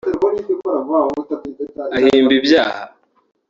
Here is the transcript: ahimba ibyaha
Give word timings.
ahimba 1.97 2.31
ibyaha 2.39 2.81